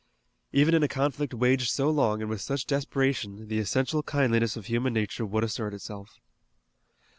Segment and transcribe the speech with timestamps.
[0.51, 4.65] Even in a conflict waged so long and with such desperation the essential kindliness of
[4.65, 6.19] human nature would assert itself.